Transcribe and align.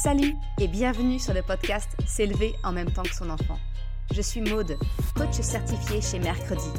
Salut 0.00 0.36
et 0.60 0.68
bienvenue 0.68 1.18
sur 1.18 1.34
le 1.34 1.42
podcast 1.42 1.90
S'élever 2.06 2.54
en 2.62 2.70
même 2.70 2.92
temps 2.92 3.02
que 3.02 3.12
son 3.16 3.30
enfant. 3.30 3.58
Je 4.14 4.22
suis 4.22 4.40
Maude, 4.40 4.78
coach 5.16 5.40
certifié 5.40 6.00
chez 6.00 6.20
Mercredi, 6.20 6.70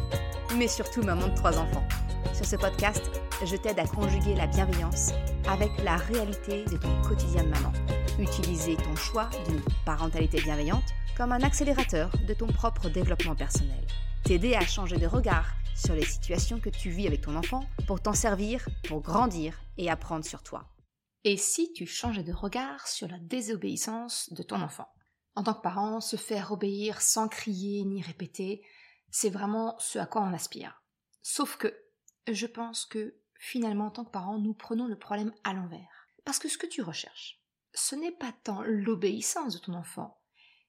mais 0.58 0.70
surtout 0.70 1.02
maman 1.04 1.28
de 1.28 1.36
trois 1.36 1.60
enfants. 1.60 1.86
Sur 2.34 2.46
ce 2.46 2.56
podcast, 2.56 3.12
je 3.46 3.58
t'aide 3.58 3.78
à 3.78 3.86
conjuguer 3.86 4.36
la 4.36 4.48
bienveillance 4.48 5.12
avec 5.50 5.70
la 5.84 5.98
réalité 5.98 6.64
de 6.64 6.78
ton 6.78 7.02
quotidien 7.02 7.44
de 7.44 7.50
maman. 7.50 7.74
Utiliser 8.20 8.78
ton 8.78 8.96
choix 8.96 9.30
d'une 9.50 9.62
parentalité 9.84 10.40
bienveillante 10.40 10.94
comme 11.18 11.34
un 11.34 11.42
accélérateur 11.42 12.10
de 12.26 12.34
ton 12.34 12.48
propre 12.48 12.88
développement 12.88 13.36
personnel. 13.36 13.86
T'aider 14.24 14.56
à 14.56 14.66
changer 14.66 14.96
de 14.96 15.08
regard 15.08 15.56
sur 15.76 15.94
les 15.94 16.06
situations 16.06 16.62
que 16.62 16.70
tu 16.70 16.90
vis 16.90 17.08
avec 17.08 17.20
ton 17.20 17.36
enfant 17.36 17.66
pour 17.86 18.00
t'en 18.00 18.14
servir, 18.14 18.66
pour 18.88 19.02
grandir 19.02 19.60
et 19.78 19.90
apprendre 19.90 20.24
sur 20.24 20.42
toi. 20.42 20.64
Et 21.26 21.36
si 21.36 21.74
tu 21.74 21.86
changeais 21.86 22.24
de 22.24 22.32
regard 22.32 22.88
sur 22.88 23.08
la 23.10 23.20
désobéissance 23.20 24.32
de 24.32 24.42
ton 24.42 24.62
enfant? 24.62 24.88
En 25.36 25.44
tant 25.44 25.54
que 25.54 25.62
parent, 25.62 26.00
se 26.00 26.16
faire 26.16 26.54
obéir 26.54 27.02
sans 27.02 27.28
crier 27.28 27.84
ni 27.84 28.02
répéter, 28.02 28.66
c'est 29.12 29.30
vraiment 29.30 29.76
ce 29.80 30.00
à 30.00 30.06
quoi 30.06 30.22
on 30.22 30.34
aspire. 30.34 30.82
Sauf 31.22 31.58
que 31.58 31.76
je 32.28 32.48
pense 32.48 32.86
que 32.86 33.20
finalement, 33.38 33.88
en 33.88 33.92
tant 33.92 34.06
que 34.06 34.12
parent, 34.12 34.38
nous 34.40 34.54
prenons 34.54 34.88
le 34.88 34.98
problème 34.98 35.34
à 35.44 35.54
l'envers. 35.54 36.08
Parce 36.24 36.40
que 36.40 36.48
ce 36.48 36.58
que 36.58 36.68
tu 36.68 36.82
recherches, 36.82 37.42
ce 37.74 37.96
n'est 37.96 38.12
pas 38.12 38.34
tant 38.44 38.62
l'obéissance 38.64 39.54
de 39.54 39.60
ton 39.60 39.74
enfant, 39.74 40.22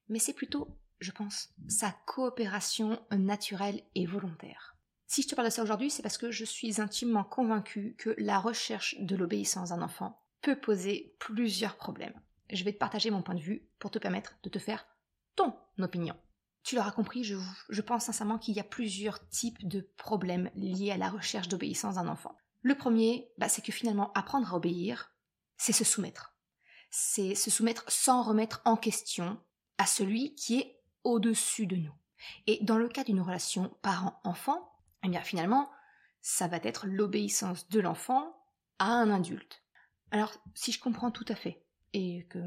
mais 0.09 0.19
c'est 0.19 0.35
plutôt, 0.35 0.77
je 0.99 1.13
pense, 1.13 1.51
sa 1.69 1.93
coopération 2.07 3.01
naturelle 3.13 3.83
et 3.95 4.07
volontaire. 4.07 4.77
Si 5.07 5.23
je 5.23 5.29
te 5.29 5.35
parle 5.35 5.49
de 5.49 5.53
ça 5.53 5.63
aujourd'hui, 5.63 5.91
c'est 5.91 6.03
parce 6.03 6.19
que 6.19 6.31
je 6.31 6.45
suis 6.45 6.81
intimement 6.81 7.25
convaincue 7.25 7.95
que 7.99 8.15
la 8.19 8.39
recherche 8.39 8.97
de 9.01 9.17
l'obéissance 9.17 9.71
d'un 9.71 9.83
enfant 9.83 10.21
peut 10.41 10.57
poser 10.57 11.17
plusieurs 11.19 11.77
problèmes. 11.77 12.19
Je 12.51 12.65
vais 12.65 12.73
te 12.73 12.79
partager 12.79 13.11
mon 13.11 13.23
point 13.23 13.35
de 13.35 13.41
vue 13.41 13.69
pour 13.79 13.91
te 13.91 13.99
permettre 13.99 14.37
de 14.43 14.49
te 14.49 14.59
faire 14.59 14.87
ton 15.37 15.55
opinion. 15.79 16.17
Tu 16.63 16.77
l'auras 16.77 16.91
compris, 16.91 17.25
je, 17.25 17.81
pense 17.81 18.05
sincèrement 18.05 18.39
qu'il 18.39 18.55
y 18.55 18.61
a 18.61 18.65
plusieurs 18.65 19.27
types 19.29 19.67
de 19.67 19.81
problèmes 19.97 20.51
liés 20.55 20.91
à 20.91 20.99
la 20.99 21.09
recherche 21.09 21.49
d'obéissance 21.49 21.95
d'un 21.95 22.09
enfant. 22.09 22.37
Le 22.63 22.75
premier, 22.75 23.31
bah, 23.39 23.49
c'est 23.49 23.65
que 23.65 23.73
finalement, 23.73 24.13
apprendre 24.13 24.53
à 24.53 24.57
obéir, 24.57 25.13
c'est 25.57 25.73
se 25.73 25.85
soumettre. 25.85 26.35
C'est 26.91 27.35
se 27.35 27.51
soumettre 27.51 27.85
sans 27.89 28.23
remettre 28.23 28.61
en 28.65 28.77
question 28.77 29.41
à 29.79 29.87
celui 29.87 30.35
qui 30.35 30.59
est 30.59 30.83
au-dessus 31.05 31.67
de 31.67 31.77
nous. 31.77 31.95
Et 32.47 32.59
dans 32.63 32.77
le 32.77 32.89
cas 32.89 33.05
d'une 33.05 33.23
relation 33.23 33.75
parent-enfant, 33.81 34.71
eh 35.03 35.09
bien 35.09 35.23
finalement, 35.23 35.71
ça 36.21 36.49
va 36.49 36.59
être 36.59 36.87
l'obéissance 36.87 37.69
de 37.71 37.81
l'enfant 37.81 38.37
à 38.79 38.93
un 38.93 39.11
adulte. 39.11 39.60
Alors, 40.11 40.33
si 40.55 40.73
je 40.73 40.81
comprends 40.81 41.11
tout 41.11 41.25
à 41.29 41.35
fait, 41.35 41.65
et 41.93 42.27
que 42.31 42.39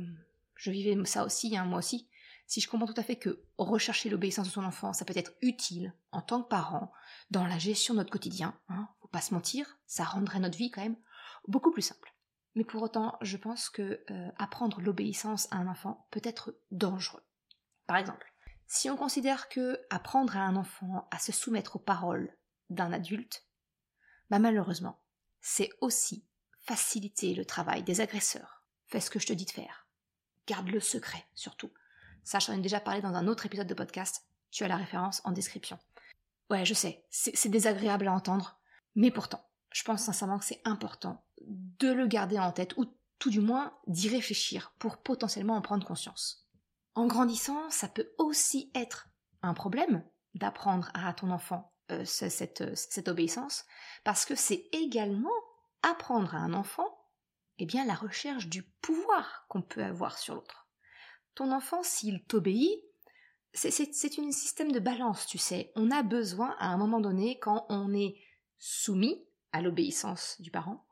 je 0.56 0.72
vivais 0.72 0.98
ça 1.06 1.26
aussi, 1.26 1.56
hein, 1.58 1.66
moi 1.66 1.80
aussi, 1.80 2.10
si 2.48 2.62
je 2.62 2.70
comprends 2.70 2.92
tout 2.92 3.00
à 3.00 3.04
fait 3.04 3.16
que 3.16 3.44
rechercher 3.58 4.10
l'obéissance 4.10 4.48
de 4.48 4.52
son 4.52 4.64
enfant, 4.64 4.94
ça 4.94 5.06
peut 5.06 5.14
être 5.16 5.34
utile 5.42 5.94
en 6.12 6.22
tant 6.22 6.44
que 6.44 6.48
parent 6.50 6.92
dans 7.32 7.48
la 7.48 7.58
gestion 7.58 7.94
de 7.94 8.00
notre 8.00 8.12
quotidien, 8.12 8.60
hein, 8.70 8.90
faut 9.02 9.08
pas 9.08 9.22
se 9.22 9.34
mentir, 9.34 9.78
ça 9.88 10.04
rendrait 10.04 10.40
notre 10.40 10.58
vie 10.58 10.72
quand 10.72 10.84
même 10.84 10.98
beaucoup 11.48 11.72
plus 11.72 11.82
simple. 11.82 12.14
Mais 12.56 12.64
pour 12.64 12.84
autant, 12.84 13.18
je 13.22 13.38
pense 13.38 13.70
que 13.70 14.04
euh, 14.12 14.30
apprendre 14.38 14.82
l'obéissance 14.82 15.48
à 15.52 15.58
un 15.58 15.68
enfant 15.68 16.08
peut 16.12 16.22
être 16.24 16.56
dangereux. 16.72 17.24
Par 17.88 17.98
exemple, 17.98 18.32
si 18.68 18.90
on 18.90 18.98
considère 18.98 19.50
que 19.50 19.80
apprendre 19.90 20.38
à 20.38 20.42
un 20.42 20.56
enfant 20.56 21.08
à 21.12 21.20
se 21.20 21.32
soumettre 21.32 21.78
aux 21.78 21.80
paroles 21.80 22.36
d'un 22.70 22.94
adulte, 22.94 23.48
bah 24.30 24.40
malheureusement, 24.40 25.00
c'est 25.42 25.70
aussi 25.82 26.26
faciliter 26.64 27.34
le 27.34 27.46
travail 27.46 27.84
des 27.84 28.02
agresseurs. 28.02 28.64
Fais 28.88 29.00
ce 29.00 29.10
que 29.10 29.20
je 29.20 29.28
te 29.28 29.34
dis 29.34 29.46
de 29.46 29.52
faire. 29.52 29.88
Garde 30.48 30.70
le 30.70 30.80
secret, 30.80 31.26
surtout. 31.36 31.72
Ça, 32.24 32.40
j'en 32.40 32.54
ai 32.54 32.62
déjà 32.62 32.80
parlé 32.80 33.02
dans 33.02 33.14
un 33.14 33.28
autre 33.28 33.46
épisode 33.46 33.68
de 33.68 33.74
podcast. 33.74 34.26
Tu 34.52 34.64
as 34.64 34.68
la 34.68 34.78
référence 34.78 35.22
en 35.26 35.32
description. 35.32 35.78
Ouais, 36.50 36.66
je 36.66 36.74
sais, 36.74 37.06
c'est 37.10 37.50
désagréable 37.50 38.08
à 38.08 38.14
entendre, 38.14 38.60
mais 38.96 39.12
pourtant, 39.12 39.44
je 39.72 39.84
pense 39.84 40.04
sincèrement 40.04 40.38
que 40.38 40.46
c'est 40.46 40.62
important 40.66 41.26
de 41.42 41.92
le 41.92 42.08
garder 42.08 42.38
en 42.38 42.52
tête, 42.52 42.78
ou 42.78 42.86
tout 43.20 43.30
du 43.30 43.40
moins 43.40 43.74
d'y 43.88 44.10
réfléchir 44.10 44.74
pour 44.78 44.98
potentiellement 44.98 45.56
en 45.56 45.62
prendre 45.62 45.88
conscience. 45.88 46.48
En 46.96 47.08
grandissant, 47.08 47.70
ça 47.70 47.88
peut 47.88 48.12
aussi 48.18 48.72
être 48.76 49.10
un 49.42 49.54
problème 49.54 50.04
d'apprendre 50.36 50.92
à 50.94 51.14
ton 51.14 51.32
enfant 51.32 51.74
euh, 51.92 52.06
cette, 52.06 52.76
cette 52.76 53.08
obéissance, 53.08 53.66
parce 54.04 54.26
que 54.26 54.36
c'est 54.36 54.68
également 54.72 55.32
apprendre 55.84 56.34
à 56.36 56.40
un 56.40 56.54
enfant, 56.54 57.08
eh 57.60 57.66
bien, 57.66 57.86
la 57.86 57.94
recherche 57.94 58.48
du 58.48 58.64
pouvoir 58.64 59.46
qu'on 59.48 59.62
peut 59.62 59.84
avoir 59.84 60.18
sur 60.18 60.36
l'autre. 60.36 60.68
Ton 61.36 61.52
enfant, 61.52 61.84
s'il 61.84 62.24
t'obéit, 62.24 62.84
c'est 63.54 64.20
un 64.20 64.32
système 64.32 64.72
de 64.72 64.80
balance, 64.80 65.28
tu 65.28 65.38
sais. 65.38 65.72
On 65.76 65.92
a 65.92 66.02
besoin, 66.02 66.56
à 66.58 66.68
un 66.68 66.78
moment 66.78 67.00
donné, 67.00 67.38
quand 67.40 67.68
on 67.70 67.94
est 67.94 68.16
soumis 68.58 69.24
à 69.52 69.62
l'obéissance 69.62 70.42
du 70.42 70.50
parent, 70.50 70.88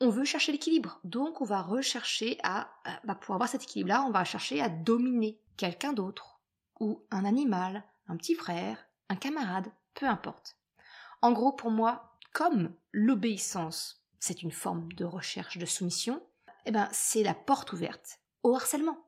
on 0.00 0.08
veut 0.08 0.24
chercher 0.24 0.52
l'équilibre. 0.52 1.00
Donc, 1.04 1.40
on 1.40 1.44
va 1.44 1.62
rechercher 1.62 2.38
à, 2.42 2.72
bah, 3.04 3.14
pour 3.14 3.34
avoir 3.34 3.48
cet 3.48 3.64
équilibre-là, 3.64 4.04
on 4.06 4.10
va 4.10 4.24
chercher 4.24 4.60
à 4.60 4.68
dominer 4.68 5.40
quelqu'un 5.56 5.92
d'autre, 5.92 6.40
ou 6.80 7.04
un 7.10 7.24
animal, 7.24 7.84
un 8.08 8.16
petit 8.16 8.34
frère, 8.34 8.78
un 9.08 9.16
camarade, 9.16 9.72
peu 9.94 10.06
importe. 10.06 10.56
En 11.20 11.32
gros, 11.32 11.52
pour 11.52 11.70
moi, 11.70 12.16
comme 12.32 12.74
l'obéissance 12.92 14.01
c'est 14.22 14.44
une 14.44 14.52
forme 14.52 14.92
de 14.92 15.04
recherche 15.04 15.58
de 15.58 15.66
soumission, 15.66 16.24
eh 16.64 16.70
ben, 16.70 16.88
c'est 16.92 17.24
la 17.24 17.34
porte 17.34 17.72
ouverte 17.72 18.20
au 18.44 18.54
harcèlement. 18.54 19.04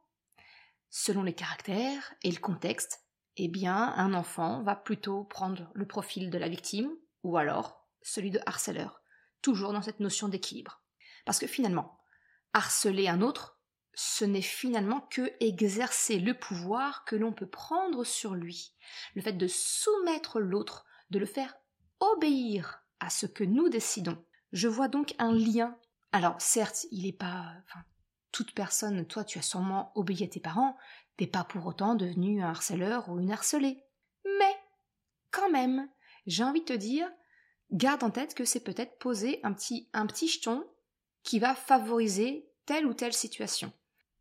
Selon 0.91 1.23
les 1.23 1.37
caractères 1.37 2.15
et 2.25 2.33
le 2.33 2.41
contexte, 2.41 3.05
eh 3.37 3.47
bien, 3.47 3.95
un 3.97 4.13
enfant 4.13 4.65
va 4.65 4.75
plutôt 4.75 5.23
prendre 5.23 5.71
le 5.73 5.87
profil 5.87 6.31
de 6.31 6.39
la 6.39 6.49
victime 6.49 6.91
ou 7.23 7.37
alors 7.37 7.87
celui 8.03 8.33
de 8.33 8.41
harceleur, 8.45 9.03
toujours 9.41 9.73
dans 9.73 9.83
cette 9.83 10.01
notion 10.01 10.27
d'équilibre. 10.27 10.83
Parce 11.25 11.39
que 11.39 11.47
finalement, 11.47 12.01
harceler 12.53 13.07
un 13.07 13.23
autre, 13.23 13.61
ce 13.95 14.25
n'est 14.25 14.43
finalement 14.43 15.03
que 15.13 15.31
exercer 15.39 16.19
le 16.19 16.37
pouvoir 16.37 17.05
que 17.05 17.15
l'on 17.15 17.33
peut 17.33 17.49
prendre 17.49 18.03
sur 18.03 18.35
lui. 18.35 18.75
Le 19.15 19.23
fait 19.23 19.35
de 19.35 19.47
soumettre 19.47 20.41
l'autre, 20.41 20.85
de 21.11 21.21
le 21.21 21.27
faire 21.27 21.55
obéir 22.01 22.85
à 22.99 23.11
ce 23.11 23.27
que 23.27 23.45
nous 23.45 23.69
décidons, 23.69 24.21
je 24.55 24.69
vois 24.69 24.89
donc 24.89 25.15
un 25.19 25.33
lien. 25.33 25.77
Alors 26.13 26.41
certes, 26.41 26.87
il 26.93 27.05
n'est 27.05 27.13
pas... 27.13 27.53
Toute 28.31 28.55
personne, 28.55 29.05
toi 29.05 29.25
tu 29.25 29.39
as 29.39 29.43
sûrement 29.43 29.93
obéi 29.95 30.25
à 30.25 30.29
tes 30.29 30.41
parents, 30.41 30.77
t'es 31.17 31.27
pas 31.27 31.45
pour 31.45 31.67
autant 31.67 31.95
devenu 31.95 32.43
un 32.43 32.49
harceleur 32.49 33.09
ou 33.09 33.21
une 33.21 33.33
harcelée. 33.33 33.85
Mais, 34.25 34.57
quand 35.31 35.51
même, 35.51 35.89
j'ai 36.27 36.45
envie 36.45 36.61
de 36.61 36.67
te 36.67 36.73
dire, 36.73 37.11
garde 37.73 38.05
en 38.05 38.11
tête 38.11 38.35
que 38.35 38.45
c'est 38.45 38.63
peut-être 38.63 38.99
poser 38.99 39.41
un 39.43 39.53
petit, 39.53 39.89
un 39.93 40.07
petit 40.07 40.29
jeton 40.29 40.65
qui 41.25 41.39
va 41.39 41.55
favoriser 41.55 42.49
telle 42.65 42.87
ou 42.87 42.95
telle 42.95 43.13
situation. 43.13 43.73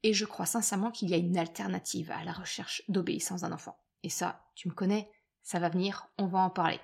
Et 0.02 0.14
je 0.14 0.26
crois 0.26 0.46
sincèrement 0.46 0.92
qu'il 0.92 1.10
y 1.10 1.14
a 1.14 1.18
une 1.18 1.38
alternative 1.38 2.12
à 2.12 2.24
la 2.24 2.34
recherche 2.34 2.84
d'obéissance 2.88 3.42
d'un 3.42 3.52
enfant. 3.52 3.80
Et 4.02 4.10
ça, 4.10 4.44
tu 4.56 4.68
me 4.68 4.74
connais, 4.74 5.10
ça 5.44 5.60
va 5.60 5.70
venir, 5.70 6.08
on 6.18 6.28
va 6.28 6.40
en 6.40 6.50
parler. 6.50 6.82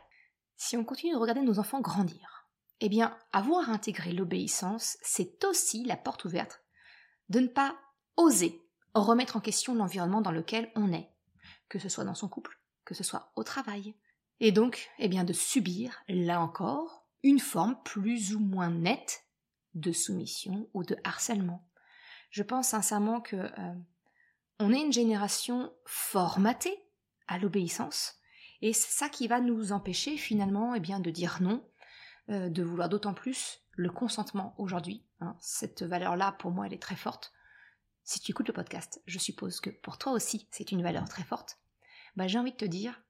Si 0.56 0.78
on 0.78 0.86
continue 0.86 1.14
de 1.14 1.18
regarder 1.18 1.42
nos 1.42 1.59
enfants 1.59 1.82
grandir, 1.82 2.39
eh 2.81 2.90
bien, 2.90 3.17
avoir 3.34 3.69
intégré 3.69 4.12
l'obéissance, 4.12 4.97
c'est 5.01 5.44
aussi 5.44 5.84
la 5.84 5.97
porte 5.97 6.25
ouverte 6.25 6.63
de 7.29 7.40
ne 7.40 7.47
pas 7.47 7.75
oser 8.17 8.62
remettre 8.94 9.38
en 9.38 9.40
question 9.41 9.75
l'environnement 9.75 10.22
dans 10.22 10.31
lequel 10.31 10.72
on 10.75 10.91
est, 10.91 11.09
que 11.67 11.79
ce 11.79 11.90
soit 11.90 12.06
dans 12.06 12.16
son 12.16 12.28
couple, 12.28 12.59
que 12.85 12.94
ce 12.94 13.03
soit 13.03 13.31
au 13.35 13.44
travail, 13.44 13.95
et 14.40 14.51
donc, 14.51 14.90
eh 15.00 15.09
bien, 15.09 15.23
de 15.23 15.34
subir, 15.34 16.01
là 16.07 16.41
encore, 16.41 17.06
une 17.23 17.40
forme 17.40 17.78
plus 17.84 18.35
ou 18.35 18.40
moins 18.40 18.70
nette 18.70 19.25
de 19.73 19.91
soumission 19.91 20.70
ou 20.73 20.84
de 20.84 20.97
harcèlement. 21.03 21.67
Je 22.32 22.43
pense 22.43 22.70
sincèrement 22.70 23.20
que 23.20 23.35
euh, 23.35 23.73
on 24.59 24.72
est 24.72 24.82
une 24.82 24.93
génération 24.93 25.73
formatée 25.85 26.84
à 27.28 27.37
l'obéissance, 27.37 28.16
et 28.61 28.73
c'est 28.73 28.91
ça 28.91 29.09
qui 29.09 29.28
va 29.28 29.40
nous 29.40 29.72
empêcher 29.72 30.17
finalement, 30.17 30.73
eh 30.73 30.79
bien, 30.79 30.99
de 30.99 31.11
dire 31.11 31.40
non, 31.41 31.64
euh, 32.29 32.49
de 32.49 32.64
vouloir 32.64 32.90
d'autant 32.90 33.14
plus 33.14 33.61
le 33.72 33.90
consentement 33.90 34.53
aujourd'hui. 34.58 35.05
Hein. 35.22 35.35
Cette 35.40 35.84
valeur-là, 35.84 36.34
pour 36.34 36.52
moi, 36.52 36.67
elle 36.67 36.73
est 36.73 36.81
très 36.81 36.96
forte. 36.96 37.34
Si 38.03 38.20
tu 38.20 38.31
écoutes 38.31 38.47
le 38.47 38.53
podcast, 38.53 39.02
je 39.05 39.20
suppose 39.20 39.59
que 39.59 39.70
pour 39.70 39.97
toi 39.97 40.11
aussi, 40.11 40.47
c'est 40.52 40.72
une 40.72 40.84
valeur 40.84 41.08
très 41.08 41.23
forte. 41.23 41.59
Bah, 42.16 42.28
j'ai 42.28 42.40
envie 42.40 42.52
de 42.52 42.58
te 42.58 42.66
dire, 42.66 43.02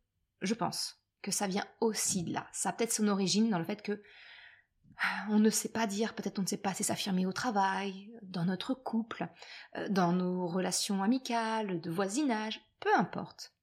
je 0.42 0.54
pense 0.54 1.02
que 1.22 1.32
ça 1.32 1.48
vient 1.48 1.66
aussi 1.82 2.24
de 2.24 2.34
là. 2.34 2.48
Ça 2.54 2.70
a 2.70 2.74
peut-être 2.74 2.94
son 2.94 3.08
origine 3.08 3.50
dans 3.50 3.60
le 3.60 3.66
fait 3.66 3.82
que 3.82 4.02
ah, 5.02 5.26
on 5.30 5.40
ne 5.40 5.50
sait 5.50 5.70
pas 5.70 5.88
dire, 5.88 6.14
peut-être 6.14 6.40
on 6.40 6.44
ne 6.44 6.48
sait 6.48 6.58
pas 6.58 6.72
assez 6.72 6.84
s'affirmer 6.84 7.26
au 7.26 7.32
travail, 7.32 8.12
dans 8.22 8.46
notre 8.46 8.74
couple, 8.74 9.30
euh, 9.76 9.88
dans 9.90 10.12
nos 10.12 10.48
relations 10.48 11.02
amicales, 11.02 11.80
de 11.80 11.90
voisinage, 11.90 12.62
peu 12.80 12.94
importe. 12.96 13.54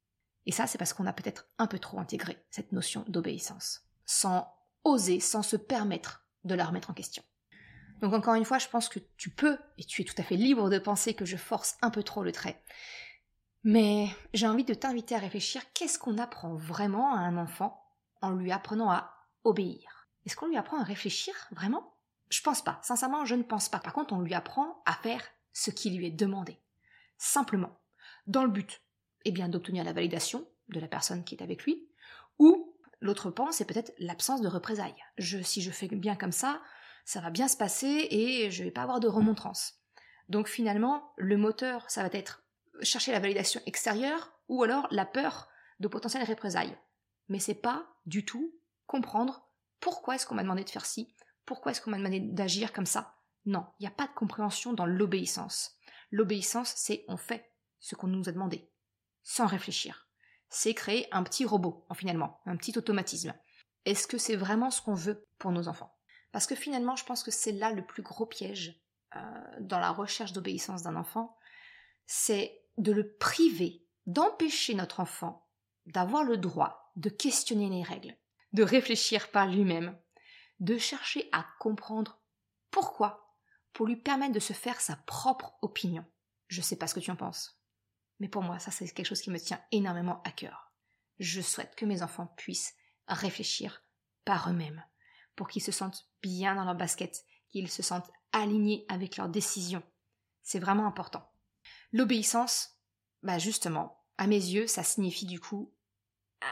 Et 0.47 0.52
ça, 0.52 0.67
c'est 0.67 0.79
parce 0.79 0.94
qu'on 0.94 1.06
a 1.06 1.12
peut-être 1.12 1.47
un 1.59 1.67
peu 1.67 1.79
trop 1.79 1.99
intégré 1.99 2.43
cette 2.50 2.73
notion 2.73 3.05
d'obéissance, 3.09 3.82
sans 4.06 4.56
oser 4.87 5.21
sans 5.21 5.43
se 5.43 5.56
permettre 5.56 6.25
de 6.44 6.55
la 6.55 6.65
remettre 6.65 6.91
en 6.91 6.94
question. 6.94 7.23
Donc 8.00 8.12
encore 8.12 8.35
une 8.35 8.44
fois, 8.44 8.59
je 8.59 8.69
pense 8.69 8.88
que 8.88 9.00
tu 9.17 9.31
peux, 9.31 9.59
et 9.79 9.85
tu 9.85 10.03
es 10.03 10.05
tout 10.05 10.15
à 10.19 10.23
fait 10.23 10.37
libre 10.37 10.71
de 10.71 10.79
penser 10.79 11.15
que 11.15 11.25
je 11.25 11.37
force 11.37 11.77
un 11.83 11.91
peu 11.91 12.03
trop 12.03 12.23
le 12.23 12.33
trait. 12.33 12.62
Mais 13.65 14.09
j'ai 14.33 14.47
envie 14.47 14.65
de 14.65 14.75
t'inviter 14.75 15.17
à 15.17 15.19
réfléchir, 15.19 15.62
qu'est-ce 15.75 15.99
qu'on 15.99 16.19
apprend 16.19 16.55
vraiment 16.55 17.15
à 17.15 17.19
un 17.19 17.37
enfant 17.37 17.85
en 18.23 18.31
lui 18.31 18.53
apprenant 18.53 18.91
à 18.91 19.12
obéir? 19.44 20.09
Est-ce 20.25 20.37
qu'on 20.37 20.47
lui 20.47 20.56
apprend 20.56 20.79
à 20.79 20.85
réfléchir 20.85 21.35
vraiment? 21.50 21.94
Je 22.29 22.43
pense 22.43 22.62
pas, 22.62 22.79
sincèrement 22.83 23.25
je 23.25 23.35
ne 23.35 23.43
pense 23.43 23.69
pas. 23.69 23.81
Par 23.81 23.93
contre, 23.93 24.15
on 24.15 24.21
lui 24.21 24.35
apprend 24.35 24.83
à 24.87 24.93
faire 24.93 25.23
ce 25.53 25.71
qui 25.71 25.91
lui 25.91 26.06
est 26.06 26.11
demandé. 26.11 26.61
Simplement, 27.19 27.81
dans 28.27 28.44
le 28.44 28.50
but, 28.50 28.83
eh 29.25 29.33
bien, 29.33 29.49
d'obtenir 29.49 29.83
la 29.85 29.93
validation 29.93 30.47
de 30.69 30.79
la 30.79 30.88
personne 30.88 31.25
qui 31.25 31.35
est 31.35 31.43
avec 31.43 31.65
lui, 31.65 31.88
ou 32.38 32.75
l'autre 33.01 33.31
point, 33.31 33.53
c'est 33.53 33.65
peut-être 33.65 33.93
l'absence 33.99 34.41
de 34.41 34.49
représailles. 34.49 35.05
Si 35.19 35.63
je 35.63 35.71
fais 35.71 35.89
bien 35.89 36.17
comme 36.17 36.33
ça, 36.33 36.61
ça 37.05 37.21
va 37.21 37.31
bien 37.31 37.49
se 37.49 37.57
passer 37.57 38.09
et 38.11 38.51
je 38.51 38.65
vais 38.65 38.71
pas 38.71 38.83
avoir 38.83 39.01
de 39.01 39.09
remontrance. 39.09 39.75
Donc 40.29 40.49
finalement, 40.49 41.13
le 41.17 41.37
moteur, 41.37 41.89
ça 41.91 42.03
va 42.03 42.09
être 42.13 42.45
chercher 42.83 43.13
la 43.13 43.21
validation 43.21 43.61
extérieure 43.67 44.33
ou 44.49 44.63
alors 44.63 44.89
la 44.91 45.07
peur 45.07 45.49
de 45.81 45.89
potentielles 45.89 46.29
représailles. 46.29 46.77
Mais 47.29 47.39
c'est 47.39 47.55
pas 47.55 47.87
du 48.07 48.25
tout 48.25 48.55
comprendre 48.87 49.49
pourquoi 49.81 50.15
est-ce 50.15 50.27
qu'on 50.27 50.35
m'a 50.35 50.43
demandé 50.43 50.65
de 50.65 50.71
faire 50.71 50.87
ci, 50.87 51.15
pourquoi 51.45 51.73
est-ce 51.73 51.81
qu'on 51.81 51.91
m'a 51.91 51.99
demandé 51.99 52.21
d'agir 52.21 52.73
comme 52.73 52.87
ça. 52.87 53.15
Non, 53.45 53.67
il 53.79 53.85
n'y 53.85 53.89
a 53.89 53.93
pas 53.93 54.07
de 54.07 54.15
compréhension 54.15 54.73
dans 54.73 54.87
l'obéissance. 54.87 55.77
L'obéissance, 56.11 56.73
c'est 56.77 57.05
on 57.09 57.17
fait 57.17 57.53
ce 57.79 57.95
qu'on 57.95 58.09
nous 58.09 58.29
a 58.29 58.33
demandé, 58.33 58.69
sans 59.23 59.47
réfléchir. 59.47 60.09
C'est 60.49 60.75
créer 60.75 61.09
un 61.13 61.23
petit 61.23 61.45
robot, 61.45 61.85
en 61.89 61.95
finalement, 61.95 62.41
un 62.47 62.57
petit 62.57 62.77
automatisme. 62.79 63.35
Est-ce 63.85 64.07
que 64.07 64.19
c'est 64.19 64.37
vraiment 64.37 64.71
ce 64.71 64.81
qu'on 64.81 64.95
veut 64.95 65.27
pour 65.39 65.53
nos 65.53 65.69
enfants? 65.69 65.95
Parce 66.33 66.47
que 66.47 66.55
finalement, 66.55 66.97
je 66.97 67.05
pense 67.05 67.23
que 67.23 67.31
c'est 67.31 67.53
là 67.53 67.73
le 67.73 67.85
plus 67.85 68.03
gros 68.03 68.27
piège 68.27 68.81
euh, 69.15 69.21
dans 69.61 69.79
la 69.79 69.91
recherche 69.91 70.33
d'obéissance 70.33 70.83
d'un 70.83 70.97
enfant, 70.97 71.37
c'est 72.07 72.61
de 72.79 72.93
le 72.93 73.15
priver, 73.17 73.85
d'empêcher 74.07 74.75
notre 74.75 75.01
enfant 75.01 75.47
d'avoir 75.87 76.25
le 76.25 76.37
droit 76.37 76.93
de 76.97 77.09
questionner 77.09 77.71
les 77.71 77.83
règles, 77.83 78.17
de 78.53 78.63
réfléchir 78.63 79.31
par 79.31 79.47
lui-même, 79.47 79.97
de 80.61 80.79
chercher 80.79 81.29
à 81.33 81.47
comprendre 81.59 82.21
pourquoi, 82.71 83.35
pour 83.73 83.87
lui 83.87 83.97
permettre 83.97 84.33
de 84.33 84.41
se 84.41 84.53
faire 84.53 84.81
sa 84.81 84.97
propre 84.97 85.57
opinion. 85.63 86.05
Je 86.49 86.61
sais 86.61 86.77
pas 86.77 86.87
ce 86.87 86.95
que 86.95 87.01
tu 87.01 87.11
en 87.11 87.17
penses, 87.17 87.56
mais 88.21 88.29
pour 88.29 88.43
moi, 88.43 88.59
ça 88.59 88.71
c'est 88.71 88.89
quelque 88.89 89.07
chose 89.07 89.21
qui 89.21 89.31
me 89.31 89.39
tient 89.39 89.61
énormément 89.73 90.23
à 90.25 90.31
cœur. 90.31 90.73
Je 91.19 91.41
souhaite 91.41 91.75
que 91.77 91.85
mes 91.85 92.03
enfants 92.03 92.33
puissent 92.37 92.75
réfléchir 93.09 93.83
par 94.25 94.51
eux-mêmes, 94.51 94.85
pour 95.35 95.49
qu'ils 95.49 95.63
se 95.63 95.73
sentent 95.73 96.09
bien 96.23 96.55
dans 96.55 96.65
leur 96.65 96.75
basket, 96.75 97.25
qu'ils 97.49 97.71
se 97.71 97.83
sentent 97.83 98.11
alignés 98.33 98.85
avec 98.89 99.17
leurs 99.17 99.29
décisions. 99.29 99.83
C'est 100.43 100.59
vraiment 100.59 100.87
important. 100.87 101.31
L'obéissance, 101.93 102.79
bah 103.23 103.39
justement, 103.39 104.05
à 104.19 104.27
mes 104.27 104.37
yeux, 104.37 104.67
ça 104.67 104.83
signifie 104.83 105.27
du 105.27 105.41
coup 105.41 105.73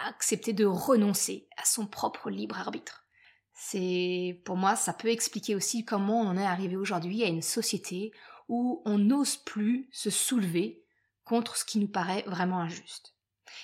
accepter 0.07 0.53
de 0.53 0.65
renoncer 0.65 1.49
à 1.57 1.65
son 1.65 1.87
propre 1.87 2.31
libre 2.31 2.59
arbitre. 2.59 3.07
C'est, 3.53 4.43
pour 4.45 4.57
moi, 4.57 4.77
ça 4.77 4.93
peut 4.93 5.09
expliquer 5.09 5.55
aussi 5.55 5.85
comment 5.85 6.21
on 6.21 6.29
en 6.29 6.37
est 6.37 6.47
arrivé 6.47 6.77
aujourd'hui 6.77 7.23
à 7.23 7.29
une 7.29 7.43
société 7.43 8.13
où 8.49 8.83
on 8.85 8.99
n'ose 8.99 9.37
plus 9.37 9.89
se 9.93 10.11
soulever 10.11 10.84
contre 11.25 11.57
ce 11.57 11.65
qui 11.65 11.79
nous 11.79 11.89
paraît 11.89 12.25
vraiment 12.27 12.61
injuste. 12.61 13.15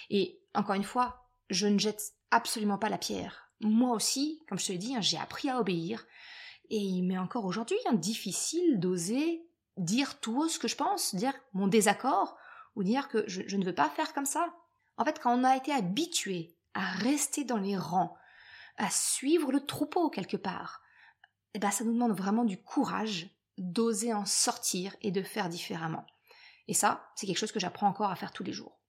Et 0.09 0.41
encore 0.55 0.75
une 0.75 0.85
fois, 0.85 1.29
je 1.51 1.67
ne 1.67 1.79
jette 1.79 2.15
absolument 2.31 2.79
pas 2.79 2.89
la 2.89 2.99
pierre 2.99 3.51
moi 3.61 3.95
aussi, 3.95 4.43
comme 4.49 4.59
je 4.59 4.67
te 4.67 4.73
l'ai 4.73 4.79
dit, 4.79 4.97
hein, 4.97 5.01
j'ai 5.01 5.19
appris 5.19 5.49
à 5.49 5.61
obéir. 5.61 6.07
Et 6.71 6.79
il 6.79 7.03
m'est 7.03 7.19
encore 7.19 7.45
aujourd'hui 7.45 7.79
hein, 7.87 7.95
difficile 7.95 8.79
d'oser 8.81 9.47
dire 9.77 10.21
tout 10.21 10.41
haut 10.41 10.49
ce 10.49 10.59
que 10.59 10.69
je 10.69 10.77
pense, 10.77 11.15
dire 11.15 11.33
mon 11.53 11.67
désaccord, 11.67 12.37
ou 12.77 12.85
dire 12.85 13.09
que 13.09 13.25
je, 13.27 13.57
ne 13.57 13.65
veux 13.65 13.75
pas 13.75 13.89
faire 13.89 14.13
comme 14.13 14.27
ça. 14.27 14.55
En 14.97 15.05
fait, 15.05 15.19
quand 15.19 15.37
on 15.39 15.45
a 15.45 15.57
été 15.57 15.73
habitué 15.73 16.57
à 16.75 16.85
rester 16.93 17.45
dans 17.45 17.57
les 17.57 17.77
rangs, 17.77 18.17
à 18.77 18.91
suivre 18.91 19.53
le 19.53 19.65
troupeau 19.65 20.11
quelque 20.11 20.37
part, 20.37 20.83
eh 21.55 21.59
ben, 21.59 21.71
ça 21.71 21.85
nous 21.85 21.93
demande 21.93 22.17
vraiment 22.17 22.45
du 22.45 22.63
courage 22.63 23.31
d'oser 23.59 24.15
en 24.15 24.25
sortir 24.25 24.95
et 25.03 25.11
de 25.11 25.23
faire 25.23 25.49
différemment. 25.49 26.07
Et 26.69 26.75
ça, 26.75 27.11
c'est 27.17 27.27
quelque 27.27 27.39
chose 27.39 27.53
que 27.53 27.61
j'apprends 27.61 27.89
encore 27.89 28.11
à 28.11 28.17
faire 28.17 28.33
tous 28.33 28.45
les 28.45 28.53
jours. 28.53 28.81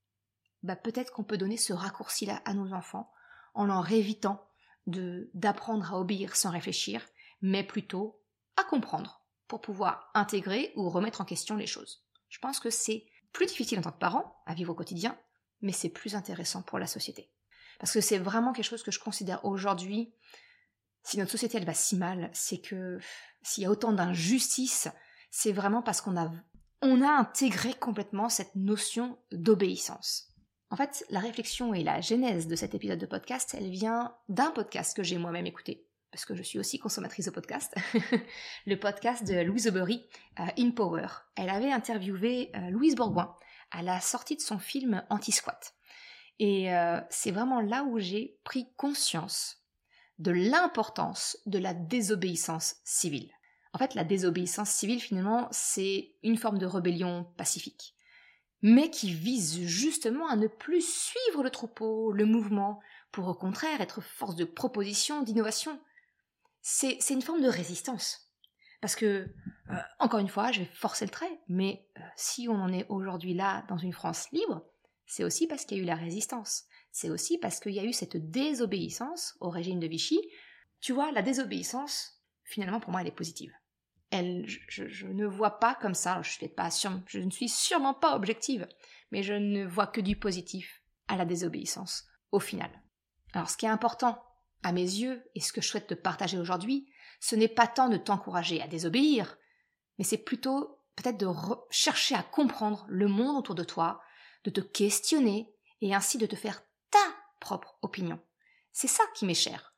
Bah, 0.64 0.76
peut-être 0.76 1.12
qu'on 1.12 1.24
peut 1.24 1.38
donner 1.38 1.58
ce 1.58 1.74
raccourci-là 1.74 2.42
à 2.46 2.54
nos 2.54 2.74
enfants 2.74 3.12
en 3.54 3.66
leur 3.66 3.92
évitant 3.92 4.48
d'apprendre 4.86 5.94
à 5.94 6.00
obéir 6.00 6.36
sans 6.36 6.52
réfléchir, 6.52 7.08
mais 7.42 7.64
plutôt 7.64 8.22
à 8.58 8.64
comprendre 8.64 9.26
pour 9.48 9.62
pouvoir 9.62 10.10
intégrer 10.14 10.72
ou 10.76 10.90
remettre 10.90 11.22
en 11.22 11.26
question 11.26 11.56
les 11.56 11.68
choses. 11.68 12.06
Je 12.30 12.40
pense 12.40 12.60
que 12.60 12.70
c'est 12.70 13.06
plus 13.34 13.48
difficile 13.48 13.80
en 13.80 13.82
tant 13.82 13.92
que 13.92 14.00
parent 14.00 14.42
à 14.46 14.54
vivre 14.54 14.72
au 14.72 14.76
quotidien, 14.76 15.18
mais 15.62 15.72
c'est 15.72 15.90
plus 15.90 16.16
intéressant 16.16 16.62
pour 16.62 16.80
la 16.80 16.88
société. 16.88 17.32
Parce 17.80 17.94
que 17.94 18.02
c'est 18.02 18.18
vraiment 18.18 18.54
quelque 18.54 18.66
chose 18.66 18.84
que 18.84 18.92
je 18.92 19.00
considère 19.00 19.44
aujourd'hui, 19.46 20.14
si 21.04 21.18
notre 21.18 21.32
société 21.32 21.58
elle 21.58 21.66
va 21.66 21.74
si 21.74 21.96
mal, 21.96 22.30
c'est 22.34 22.62
que 22.62 23.00
s'il 23.42 23.64
y 23.64 23.66
a 23.66 23.72
autant 23.72 23.92
d'injustice, 23.92 24.88
c'est 25.32 25.52
vraiment 25.52 25.82
parce 25.82 26.02
qu'on 26.02 26.18
a, 26.18 26.32
on 26.82 27.02
a 27.02 27.10
intégré 27.10 27.74
complètement 27.74 28.30
cette 28.30 28.56
notion 28.56 29.18
d'obéissance. 29.32 30.28
En 30.72 30.76
fait, 30.76 31.06
la 31.10 31.20
réflexion 31.20 31.74
et 31.74 31.84
la 31.84 32.02
genèse 32.02 32.48
de 32.48 32.56
cet 32.56 32.74
épisode 32.74 33.00
de 33.00 33.06
podcast, 33.06 33.56
elle 33.58 33.70
vient 33.70 34.16
d'un 34.30 34.52
podcast 34.52 34.96
que 34.96 35.04
j'ai 35.04 35.18
moi-même 35.18 35.46
écouté, 35.46 35.86
parce 36.12 36.26
que 36.26 36.34
je 36.34 36.44
suis 36.44 36.60
aussi 36.60 36.80
consommatrice 36.80 37.26
de 37.26 37.32
podcast, 37.32 37.76
le 38.66 38.80
podcast 38.80 39.28
de 39.28 39.42
Louise 39.42 39.68
Aubery, 39.68 40.08
euh, 40.40 40.46
In 40.58 40.72
Power. 40.72 41.08
Elle 41.36 41.50
avait 41.50 41.72
interviewé 41.72 42.52
euh, 42.56 42.70
Louise 42.70 42.96
Bourgoin 42.96 43.36
à 43.72 43.84
la 43.84 44.00
sortie 44.00 44.38
de 44.38 44.42
son 44.42 44.60
film 44.60 45.04
Anti-Squat. 45.10 45.74
Et 46.40 46.74
euh, 46.74 47.00
c'est 47.10 47.32
vraiment 47.32 47.62
là 47.62 47.84
où 47.84 48.00
j'ai 48.00 48.40
pris 48.44 48.68
conscience 48.78 49.58
de 50.20 50.32
l'importance 50.32 51.38
de 51.46 51.60
la 51.60 51.74
désobéissance 51.74 52.78
civile. 52.84 53.32
En 53.74 53.78
fait, 53.78 53.96
la 53.96 54.04
désobéissance 54.04 54.70
civile, 54.70 55.00
finalement, 55.00 55.48
c'est 55.52 56.16
une 56.24 56.38
forme 56.38 56.58
de 56.58 56.66
rébellion 56.66 57.26
pacifique 57.38 57.96
mais 58.62 58.92
qui 58.92 59.12
vise 59.12 59.62
justement 59.62 60.28
à 60.28 60.36
ne 60.36 60.48
plus 60.48 60.86
suivre 60.86 61.44
le 61.44 61.50
troupeau, 61.50 62.12
le 62.12 62.26
mouvement, 62.26 62.80
pour 63.12 63.28
au 63.28 63.34
contraire 63.34 63.82
être 63.82 64.02
force 64.02 64.36
de 64.36 64.46
proposition, 64.46 65.24
d'innovation. 65.24 65.80
C'est 66.62 67.00
une 67.10 67.24
forme 67.24 67.42
de 67.42 67.50
résistance. 67.50 68.32
Parce 68.80 68.96
que, 68.96 69.06
euh, 69.06 69.76
encore 70.00 70.20
une 70.20 70.28
fois, 70.28 70.52
je 70.52 70.60
vais 70.60 70.70
forcer 70.74 71.06
le 71.06 71.12
trait, 71.12 71.40
mais 71.48 71.88
euh, 71.98 72.02
si 72.16 72.48
on 72.50 72.56
en 72.56 72.72
est 72.72 72.86
aujourd'hui 72.90 73.34
là, 73.34 73.64
dans 73.68 73.78
une 73.78 73.94
France 73.94 74.28
libre, 74.32 74.64
c'est 75.06 75.24
aussi 75.24 75.48
parce 75.48 75.66
qu'il 75.66 75.78
y 75.78 75.80
a 75.80 75.84
eu 75.84 75.88
la 75.88 75.96
résistance. 75.96 76.66
C'est 76.92 77.10
aussi 77.10 77.38
parce 77.38 77.60
qu'il 77.60 77.74
y 77.74 77.80
a 77.80 77.84
eu 77.84 77.94
cette 77.94 78.18
désobéissance 78.32 79.36
au 79.40 79.50
régime 79.50 79.80
de 79.80 79.88
Vichy. 79.88 80.20
Tu 80.82 80.94
vois, 80.94 81.12
la 81.12 81.22
désobéissance, 81.22 82.24
finalement, 82.44 82.80
pour 82.80 82.92
moi, 82.92 83.02
elle 83.02 83.08
est 83.08 83.12
positive 83.12 83.54
je, 84.12 85.08
ne 85.08 85.26
vois 85.26 85.60
pas 85.60 85.76
comme 85.76 85.94
ça, 85.94 86.22
je, 86.22 86.46
pas 86.48 86.70
je 87.08 87.20
ne 87.20 87.32
suis 87.32 87.50
sûrement 87.50 87.94
pas 87.94 88.16
objective, 88.16 88.68
mais 89.12 89.24
je 89.24 89.34
ne 89.34 89.66
vois 89.66 89.88
que 89.88 90.02
du 90.02 90.16
positif 90.16 90.82
à 91.08 91.16
la 91.16 91.26
désobéissance, 91.26 92.06
au 92.32 92.40
final. 92.40 92.70
Alors 93.34 93.50
ce 93.50 93.58
qui 93.58 93.66
est 93.66 93.70
important, 93.70 94.22
à 94.64 94.74
mes 94.74 94.82
yeux, 94.82 95.24
et 95.36 95.40
ce 95.40 95.54
que 95.54 95.62
je 95.62 95.68
souhaite 95.68 95.88
te 95.88 95.94
partager 95.94 96.38
aujourd'hui, 96.38 96.92
ce 97.20 97.36
n'est 97.36 97.48
pas 97.48 97.68
tant 97.68 97.90
de 97.90 97.98
t'encourager 97.98 98.62
à 98.62 98.68
désobéir, 98.68 99.38
mais 99.98 100.04
c'est 100.04 100.18
plutôt 100.18 100.80
peut-être 100.96 101.18
de 101.18 101.28
chercher 101.70 102.16
à 102.16 102.24
comprendre 102.24 102.86
le 102.90 103.08
monde 103.08 103.38
autour 103.38 103.56
de 103.56 103.64
toi, 103.64 104.02
de 104.44 104.50
te 104.50 104.62
questionner, 104.62 105.54
et 105.82 105.96
ainsi 105.96 106.18
de 106.18 106.26
te 106.26 106.36
faire 106.36 106.62
ta 106.92 107.00
propre 107.40 107.78
opinion. 107.82 108.20
C'est 108.72 108.88
ça 108.88 109.04
qui 109.16 109.26
m'est 109.26 109.34
cher. 109.34 109.74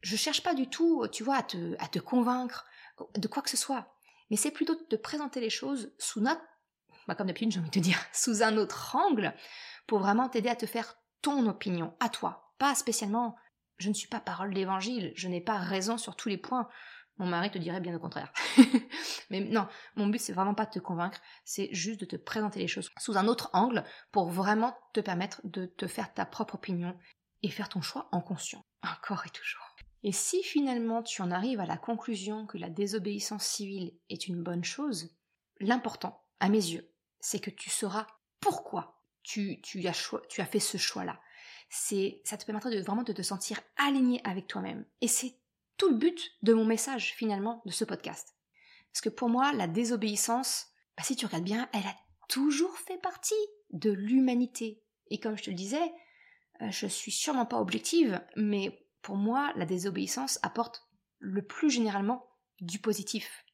Je 0.00 0.16
cherche 0.16 0.42
pas 0.42 0.54
du 0.54 0.68
tout, 0.68 1.06
tu 1.12 1.22
vois, 1.22 1.36
à 1.36 1.42
te 1.42 1.98
convaincre, 1.98 2.66
de 3.16 3.28
quoi 3.28 3.42
que 3.42 3.50
ce 3.50 3.56
soit. 3.56 3.94
Mais 4.30 4.36
c'est 4.36 4.50
plutôt 4.50 4.74
de 4.74 4.84
te 4.84 4.96
présenter 4.96 5.40
les 5.40 5.50
choses 5.50 5.92
sous 5.98 6.20
notre, 6.20 6.42
bah 7.06 7.14
comme 7.14 7.26
d'habitude 7.26 7.52
j'ai 7.52 7.60
envie 7.60 7.70
de 7.70 7.74
te 7.74 7.78
dire, 7.78 7.98
sous 8.12 8.42
un 8.42 8.56
autre 8.56 8.96
angle, 8.96 9.34
pour 9.86 10.00
vraiment 10.00 10.28
t'aider 10.28 10.48
à 10.48 10.56
te 10.56 10.66
faire 10.66 10.96
ton 11.22 11.46
opinion, 11.46 11.94
à 12.00 12.08
toi. 12.08 12.52
Pas 12.58 12.74
spécialement, 12.74 13.36
je 13.78 13.88
ne 13.88 13.94
suis 13.94 14.08
pas 14.08 14.20
parole 14.20 14.52
d'évangile, 14.52 15.12
je 15.16 15.28
n'ai 15.28 15.40
pas 15.40 15.58
raison 15.58 15.98
sur 15.98 16.16
tous 16.16 16.28
les 16.28 16.38
points. 16.38 16.68
Mon 17.16 17.26
mari 17.26 17.50
te 17.50 17.58
dirait 17.58 17.80
bien 17.80 17.92
le 17.92 17.98
contraire. 17.98 18.32
Mais 19.30 19.40
non, 19.40 19.66
mon 19.96 20.06
but 20.06 20.20
c'est 20.20 20.32
vraiment 20.32 20.54
pas 20.54 20.66
de 20.66 20.70
te 20.70 20.78
convaincre, 20.78 21.20
c'est 21.44 21.68
juste 21.72 22.00
de 22.00 22.06
te 22.06 22.16
présenter 22.16 22.60
les 22.60 22.68
choses 22.68 22.90
sous 22.98 23.16
un 23.16 23.26
autre 23.26 23.50
angle 23.52 23.84
pour 24.12 24.30
vraiment 24.30 24.76
te 24.92 25.00
permettre 25.00 25.40
de 25.44 25.66
te 25.66 25.88
faire 25.88 26.12
ta 26.14 26.24
propre 26.24 26.54
opinion 26.54 26.96
et 27.42 27.50
faire 27.50 27.68
ton 27.68 27.80
choix 27.80 28.08
en 28.12 28.20
conscience. 28.20 28.62
Encore 28.82 29.24
et 29.26 29.30
toujours. 29.30 29.67
Et 30.04 30.12
si 30.12 30.42
finalement 30.42 31.02
tu 31.02 31.22
en 31.22 31.30
arrives 31.30 31.60
à 31.60 31.66
la 31.66 31.76
conclusion 31.76 32.46
que 32.46 32.58
la 32.58 32.70
désobéissance 32.70 33.44
civile 33.44 33.92
est 34.08 34.28
une 34.28 34.42
bonne 34.42 34.64
chose, 34.64 35.16
l'important, 35.60 36.24
à 36.40 36.48
mes 36.48 36.56
yeux, 36.56 36.88
c'est 37.20 37.40
que 37.40 37.50
tu 37.50 37.70
sauras 37.70 38.06
pourquoi 38.40 39.02
tu, 39.22 39.60
as, 39.86 40.46
fait 40.46 40.60
ce 40.60 40.78
choix-là. 40.78 41.20
Ça 41.68 42.36
te 42.36 42.44
permettra 42.46 42.70
de 42.70 42.80
vraiment 42.80 43.04
te 43.04 43.22
sentir 43.22 43.60
aligné 43.76 44.20
avec 44.24 44.46
toi-même. 44.46 44.86
Et 45.00 45.08
c'est 45.08 45.34
tout 45.76 45.90
le 45.90 45.96
but 45.96 46.32
de 46.42 46.54
mon 46.54 46.64
message 46.64 47.12
finalement 47.14 47.62
de 47.66 47.72
ce 47.72 47.84
podcast. 47.84 48.34
Parce 48.92 49.02
que 49.02 49.08
pour 49.10 49.28
moi, 49.28 49.52
la 49.52 49.66
désobéissance, 49.66 50.68
bah, 50.96 51.02
si 51.02 51.14
tu 51.14 51.26
regardes 51.26 51.44
bien, 51.44 51.68
elle 51.72 51.86
a 51.86 51.96
toujours 52.28 52.76
fait 52.78 52.98
partie 52.98 53.34
de 53.70 53.90
l'humanité. 53.90 54.82
Et 55.10 55.20
comme 55.20 55.36
je 55.36 55.44
te 55.44 55.50
le 55.50 55.56
disais, 55.56 55.92
euh, 56.62 56.70
je 56.70 56.86
suis 56.86 57.12
sûrement 57.12 57.46
pas 57.46 57.60
objective, 57.60 58.20
mais 58.36 58.87
pour 59.08 59.16
moi, 59.16 59.54
la 59.56 59.64
désobéissance 59.64 60.38
apporte 60.42 60.86
le 61.18 61.40
plus 61.40 61.70
généralement 61.70 62.28
du 62.60 62.78
positif. 62.78 63.46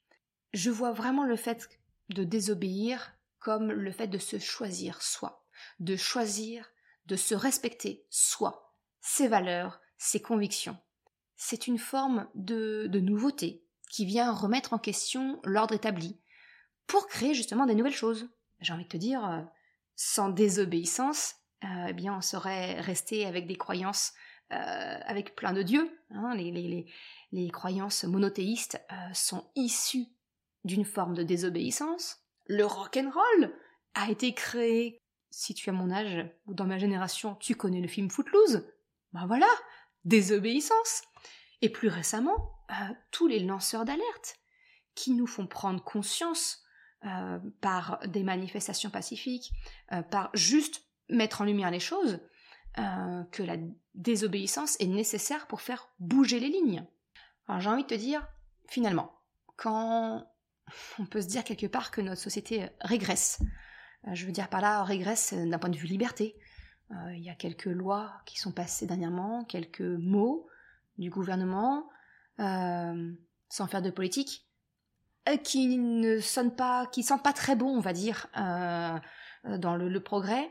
Je 0.53 0.69
vois 0.69 0.91
vraiment 0.91 1.23
le 1.23 1.37
fait 1.37 1.69
de 2.09 2.25
désobéir 2.25 3.13
comme 3.39 3.71
le 3.71 3.93
fait 3.93 4.09
de 4.09 4.19
se 4.19 4.41
choisir 4.41 5.01
soi, 5.01 5.47
de 5.79 5.95
choisir, 5.95 6.69
de 7.07 7.15
se 7.15 7.37
respecter 7.37 8.05
soi, 8.11 8.75
ses 9.01 9.29
valeurs, 9.29 9.81
ses 9.97 10.21
convictions. 10.21 10.77
C'est 11.37 11.69
une 11.69 11.79
forme 11.79 12.29
de, 12.35 12.89
de 12.89 12.99
nouveauté 12.99 13.65
qui 13.89 14.07
vient 14.07 14.33
remettre 14.33 14.73
en 14.73 14.79
question 14.81 15.41
l'ordre 15.45 15.77
établi 15.77 16.19
pour 16.89 17.07
créer 17.07 17.33
justement 17.33 17.65
des 17.65 17.77
nouvelles 17.77 17.93
choses. 17.93 18.29
J'ai 18.59 18.73
envie 18.73 18.83
de 18.83 18.89
te 18.89 18.97
dire, 18.97 19.25
euh, 19.25 19.43
sans 19.95 20.31
désobéissance, 20.31 21.37
euh, 21.63 21.87
eh 21.91 21.93
bien 21.93 22.17
on 22.17 22.23
serait 22.23 22.81
resté 22.81 23.25
avec 23.25 23.47
des 23.47 23.57
croyances 23.57 24.15
euh, 24.53 24.99
avec 25.07 25.35
plein 25.35 25.53
de 25.53 25.63
dieux. 25.63 25.91
Hein. 26.11 26.35
les, 26.35 27.51
croyances 27.51 28.05
monothéistes 28.05 28.81
sont 29.13 29.45
issues 29.57 30.07
d'une 30.65 30.85
forme 30.85 31.15
de 31.15 31.23
désobéissance. 31.23 32.19
Le 32.47 32.65
rock'n'roll 32.65 33.53
a 33.95 34.11
été 34.11 34.33
créé, 34.35 35.03
si 35.31 35.55
tu 35.55 35.71
as 35.71 35.73
mon 35.73 35.91
âge 35.91 36.27
ou 36.47 36.55
dans 36.55 36.67
ma 36.67 36.79
génération, 36.79 37.35
tu 37.37 37.55
connais 37.55 37.81
le 37.81 37.89
film 37.89 38.11
Footloose. 38.11 38.67
Ben 39.13 39.27
voilà, 39.27 39.49
désobéissance. 40.05 41.03
Et 41.63 41.69
plus 41.69 41.89
récemment, 41.89 42.55
tous 43.11 43.27
les 43.27 43.41
lanceurs 43.41 43.85
d'alerte 43.85 44.37
qui 44.95 45.13
nous 45.13 45.27
font 45.27 45.47
prendre 45.47 45.83
conscience 45.83 46.65
euh, 47.05 47.39
par 47.61 48.01
des 48.07 48.23
manifestations 48.23 48.91
pacifiques, 48.91 49.53
euh, 49.93 50.03
par 50.03 50.31
juste 50.35 50.85
mettre 51.09 51.43
en 51.43 51.45
lumière 51.45 51.71
les 51.71 51.81
choses, 51.81 52.21
euh, 52.79 53.25
que 53.31 53.43
la 53.43 53.57
désobéissance 53.95 54.77
est 54.81 54.87
nécessaire 54.87 55.47
pour 55.47 55.61
faire 55.61 55.89
bouger 55.99 56.41
les 56.41 56.49
lignes. 56.49 56.85
Alors 57.47 57.61
j'ai 57.61 57.71
envie 57.71 57.83
de 57.83 57.89
te 57.89 57.95
dire, 57.95 58.27
finalement, 58.69 59.13
quand 59.57 60.27
on 60.99 61.07
peut 61.07 61.23
se 61.23 61.29
dire 61.29 61.45
quelque 61.45 61.67
part 61.67 61.91
que 61.91 62.01
notre 62.01 62.21
société 62.21 62.69
régresse, 62.81 63.41
je 64.13 64.27
veux 64.27 64.33
dire 64.33 64.49
par 64.49 64.61
là 64.61 64.83
régresse 64.83 65.33
d'un 65.33 65.59
point 65.59 65.71
de 65.71 65.77
vue 65.77 65.87
liberté, 65.87 66.37
il 67.13 67.23
y 67.25 67.31
a 67.31 67.35
quelques 67.35 67.65
lois 67.65 68.13
qui 68.27 68.39
sont 68.39 68.53
passées 68.53 68.87
dernièrement, 68.87 69.45
quelques 69.45 69.81
mots 69.81 70.47
du 70.99 71.11
gouvernement, 71.11 71.89
sans 72.39 73.67
faire 73.67 73.83
de 73.83 73.91
politique, 73.91 74.47
euh, 75.29 75.39
qui 75.39 75.79
ne 75.79 76.21
sonnent 76.21 76.55
pas, 76.55 76.87
qui 76.87 77.03
sentent 77.03 77.23
pas 77.23 77.33
très 77.33 77.57
bon, 77.57 77.69
on 77.69 77.81
va 77.81 77.95
dire, 77.95 78.27
euh, 78.37 78.99
euh, 79.47 79.57
dans 79.57 79.75
le, 79.75 80.01
progrès, 80.01 80.51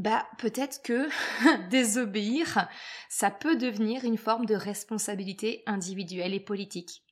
bah 0.00 0.26
peut-être 0.38 0.82
que 0.82 1.08
désobéir, 1.70 2.68
ça 3.08 3.30
peut 3.30 3.56
devenir 3.56 4.04
une 4.04 4.18
forme 4.18 4.46
de 4.46 4.54
responsabilité 4.54 5.62
individuelle 5.66 6.34
et 6.34 6.40
politique, 6.40 7.04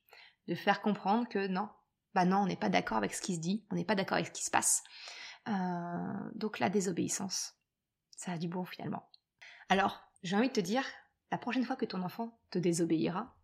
de 0.47 0.55
faire 0.55 0.81
comprendre 0.81 1.27
que 1.27 1.47
non, 1.47 1.69
bah 2.13 2.25
non, 2.25 2.39
on 2.39 2.47
n'est 2.47 2.55
pas 2.55 2.69
d'accord 2.69 2.97
avec 2.97 3.13
ce 3.13 3.21
qui 3.21 3.35
se 3.35 3.39
dit, 3.39 3.65
on 3.71 3.75
n'est 3.75 3.85
pas 3.85 3.95
d'accord 3.95 4.15
avec 4.15 4.27
ce 4.27 4.31
qui 4.31 4.43
se 4.43 4.51
passe. 4.51 4.83
donc 6.35 6.59
la 6.59 6.69
désobéissance, 6.69 7.53
ça 8.17 8.33
a 8.33 8.37
du 8.37 8.47
bon 8.47 8.65
finalement. 8.65 9.09
Alors, 9.69 10.01
j'ai 10.23 10.35
envie 10.35 10.49
de 10.49 10.53
te 10.53 10.59
dire, 10.59 10.83
la 11.31 11.37
prochaine 11.37 11.63
fois 11.63 11.75
que 11.75 11.85
ton 11.85 12.01
enfant 12.01 12.39
te 12.49 12.57
désobéira, 12.57 13.35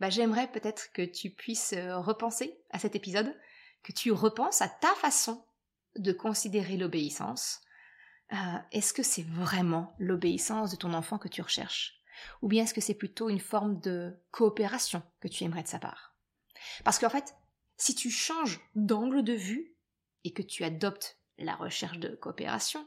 bah, 0.00 0.10
j'aimerais 0.10 0.50
peut-être 0.50 0.92
que 0.92 1.02
tu 1.02 1.30
puisses 1.30 1.72
euh, 1.72 1.98
repenser 1.98 2.58
à 2.70 2.78
cet 2.78 2.94
épisode, 2.94 3.34
que 3.82 3.92
tu 3.92 4.12
repenses 4.12 4.62
à 4.62 4.68
ta 4.68 4.94
façon 4.94 5.44
de 5.96 6.12
considérer 6.12 6.76
l'obéissance. 6.76 7.60
Euh, 8.32 8.58
est-ce 8.72 8.92
que 8.92 9.02
c'est 9.02 9.26
vraiment 9.26 9.94
l'obéissance 9.98 10.70
de 10.70 10.76
ton 10.76 10.94
enfant 10.94 11.18
que 11.18 11.28
tu 11.28 11.42
recherches? 11.42 12.02
Ou 12.42 12.48
bien 12.48 12.64
est-ce 12.64 12.74
que 12.74 12.80
c'est 12.80 12.94
plutôt 12.94 13.28
une 13.28 13.40
forme 13.40 13.80
de 13.80 14.18
coopération 14.30 15.02
que 15.20 15.28
tu 15.28 15.44
aimerais 15.44 15.62
de 15.62 15.68
sa 15.68 15.78
part? 15.78 16.16
Parce 16.84 16.98
qu'en 16.98 17.10
fait, 17.10 17.36
si 17.76 17.94
tu 17.94 18.10
changes 18.10 18.60
d'angle 18.74 19.22
de 19.22 19.34
vue 19.34 19.76
et 20.24 20.32
que 20.32 20.42
tu 20.42 20.64
adoptes 20.64 21.20
la 21.38 21.54
recherche 21.54 21.98
de 21.98 22.16
coopération, 22.16 22.86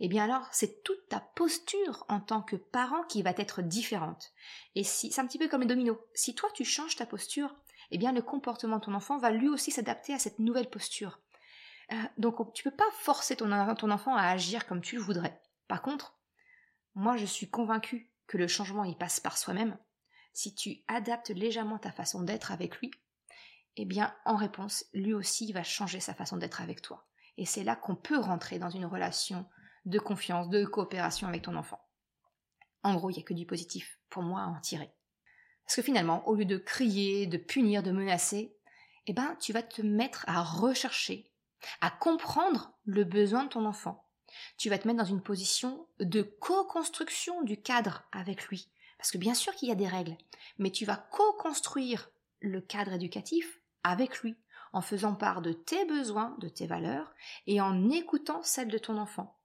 eh 0.00 0.08
bien 0.08 0.24
alors 0.24 0.48
c'est 0.52 0.82
toute 0.82 1.08
ta 1.08 1.20
posture 1.20 2.04
en 2.08 2.20
tant 2.20 2.42
que 2.42 2.56
parent 2.56 3.04
qui 3.04 3.22
va 3.22 3.30
être 3.36 3.62
différente. 3.62 4.32
Et 4.74 4.82
si 4.82 5.12
c'est 5.12 5.20
un 5.20 5.26
petit 5.26 5.38
peu 5.38 5.48
comme 5.48 5.60
les 5.60 5.68
dominos, 5.68 5.98
si 6.14 6.34
toi 6.34 6.50
tu 6.52 6.64
changes 6.64 6.96
ta 6.96 7.06
posture, 7.06 7.54
eh 7.90 7.98
bien 7.98 8.12
le 8.12 8.22
comportement 8.22 8.78
de 8.78 8.84
ton 8.84 8.94
enfant 8.94 9.18
va 9.18 9.30
lui 9.30 9.48
aussi 9.48 9.70
s'adapter 9.70 10.12
à 10.12 10.18
cette 10.18 10.40
nouvelle 10.40 10.70
posture. 10.70 11.20
Euh, 11.92 11.96
donc 12.18 12.52
tu 12.54 12.62
peux 12.62 12.74
pas 12.74 12.90
forcer 12.92 13.36
ton, 13.36 13.50
enfant 13.52 14.16
à 14.16 14.28
agir 14.28 14.66
comme 14.66 14.80
tu 14.80 14.96
le 14.96 15.02
voudrais. 15.02 15.40
Par 15.68 15.82
contre, 15.82 16.18
moi 16.94 17.16
je 17.16 17.26
suis 17.26 17.50
convaincue 17.50 18.10
que 18.26 18.38
le 18.38 18.48
changement 18.48 18.84
il 18.84 18.96
passe 18.96 19.20
par 19.20 19.36
soi-même. 19.36 19.78
Si 20.32 20.54
tu 20.54 20.82
adaptes 20.88 21.30
légèrement 21.30 21.78
ta 21.78 21.92
façon 21.92 22.22
d'être 22.22 22.52
avec 22.52 22.78
lui, 22.78 22.90
eh 23.76 23.84
bien 23.84 24.14
en 24.24 24.36
réponse, 24.36 24.86
lui 24.92 25.14
aussi 25.14 25.52
va 25.52 25.62
changer 25.62 26.00
sa 26.00 26.14
façon 26.14 26.36
d'être 26.36 26.60
avec 26.60 26.82
toi. 26.82 27.06
Et 27.36 27.46
c'est 27.46 27.64
là 27.64 27.76
qu'on 27.76 27.96
peut 27.96 28.18
rentrer 28.18 28.58
dans 28.58 28.70
une 28.70 28.86
relation 28.86 29.46
de 29.84 29.98
confiance, 29.98 30.48
de 30.48 30.64
coopération 30.64 31.28
avec 31.28 31.42
ton 31.42 31.56
enfant. 31.56 31.80
En 32.82 32.94
gros, 32.94 33.10
il 33.10 33.14
n'y 33.14 33.20
a 33.20 33.24
que 33.24 33.34
du 33.34 33.46
positif 33.46 33.98
pour 34.08 34.22
moi 34.22 34.42
à 34.42 34.46
en 34.46 34.60
tirer. 34.60 34.94
Parce 35.64 35.76
que 35.76 35.82
finalement, 35.82 36.26
au 36.28 36.34
lieu 36.34 36.44
de 36.44 36.58
crier, 36.58 37.26
de 37.26 37.38
punir, 37.38 37.82
de 37.82 37.90
menacer, 37.90 38.56
eh 39.06 39.12
ben, 39.12 39.36
tu 39.40 39.52
vas 39.52 39.62
te 39.62 39.82
mettre 39.82 40.24
à 40.28 40.42
rechercher, 40.42 41.32
à 41.80 41.90
comprendre 41.90 42.72
le 42.84 43.04
besoin 43.04 43.44
de 43.44 43.48
ton 43.50 43.64
enfant. 43.64 44.08
Tu 44.58 44.68
vas 44.68 44.78
te 44.78 44.86
mettre 44.86 44.98
dans 44.98 45.04
une 45.04 45.22
position 45.22 45.86
de 46.00 46.22
co-construction 46.22 47.42
du 47.42 47.60
cadre 47.60 48.04
avec 48.12 48.48
lui. 48.48 48.70
Parce 48.98 49.10
que 49.10 49.18
bien 49.18 49.34
sûr 49.34 49.54
qu'il 49.54 49.68
y 49.68 49.72
a 49.72 49.76
des 49.76 49.88
règles, 49.88 50.16
mais 50.58 50.70
tu 50.70 50.84
vas 50.84 50.96
co-construire 50.96 52.10
le 52.40 52.60
cadre 52.60 52.92
éducatif 52.92 53.60
avec 53.82 54.20
lui, 54.20 54.36
en 54.72 54.80
faisant 54.80 55.14
part 55.14 55.42
de 55.42 55.52
tes 55.52 55.84
besoins, 55.84 56.36
de 56.38 56.48
tes 56.48 56.66
valeurs, 56.66 57.14
et 57.46 57.60
en 57.60 57.90
écoutant 57.90 58.42
celles 58.42 58.68
de 58.68 58.78
ton 58.78 58.98
enfant. 58.98 59.38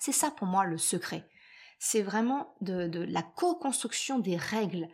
C'est 0.00 0.12
ça 0.12 0.30
pour 0.30 0.46
moi 0.46 0.64
le 0.64 0.78
secret. 0.78 1.28
C'est 1.78 2.02
vraiment 2.02 2.54
de, 2.60 3.04
la 3.04 3.22
co-construction 3.22 4.18
des 4.18 4.36
règles 4.36 4.88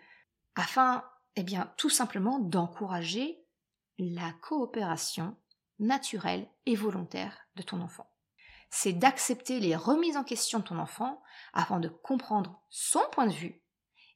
afin, 0.55 1.05
eh 1.37 1.43
bien, 1.43 1.73
tout 1.76 1.91
simplement 1.91 2.38
d'encourager 2.38 3.45
la 3.99 4.33
coopération 4.43 5.37
naturelle 5.78 6.49
et 6.66 6.75
volontaire 6.75 7.38
de 7.56 7.62
ton 7.62 7.80
enfant. 7.80 8.11
C'est 8.71 8.92
d'accepter 8.92 9.61
les 9.61 9.76
remises 9.76 10.16
en 10.16 10.25
question 10.25 10.59
de 10.59 10.64
ton 10.64 10.78
enfant 10.78 11.23
afin 11.52 11.80
de 11.80 11.88
comprendre 11.88 12.61
son 12.68 13.02
point 13.12 13.26
de 13.26 13.33
vue 13.33 13.62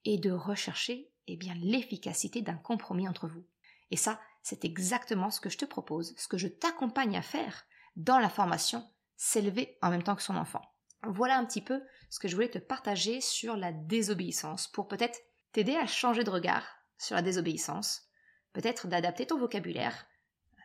et 0.05 0.19
de 0.19 0.31
rechercher 0.31 1.11
eh 1.27 1.37
bien 1.37 1.55
l'efficacité 1.61 2.43
d'un 2.43 2.57
compromis 2.57 3.09
entre 3.09 3.29
vous. 3.29 3.47
Et 3.91 3.97
ça, 3.97 4.21
c'est 4.43 4.65
exactement 4.65 5.31
ce 5.31 5.41
que 5.41 5.51
je 5.51 5.59
te 5.59 5.65
propose, 5.65 6.15
ce 6.17 6.29
que 6.29 6.39
je 6.39 6.49
t'accompagne 6.49 7.17
à 7.17 7.23
faire 7.23 7.65
dans 7.97 8.19
la 8.19 8.29
formation 8.29 8.85
S'élever 9.23 9.77
en 9.83 9.91
même 9.91 10.03
temps 10.03 10.17
que 10.17 10.23
son 10.23 10.39
enfant. 10.39 10.63
Voilà 11.07 11.37
un 11.37 11.45
petit 11.45 11.61
peu 11.61 11.83
ce 12.09 12.19
que 12.19 12.27
je 12.27 12.35
voulais 12.35 12.49
te 12.49 12.59
partager 12.59 13.21
sur 13.21 13.55
la 13.55 13.71
désobéissance 13.71 14.67
pour 14.67 14.89
peut-être 14.89 15.19
t'aider 15.53 15.77
à 15.77 15.87
changer 15.87 16.25
de 16.25 16.31
regard 16.31 16.67
sur 16.97 17.17
la 17.17 17.23
désobéissance, 17.23 18.09
peut-être 18.55 18.87
d'adapter 18.87 19.27
ton 19.27 19.39
vocabulaire. 19.39 20.07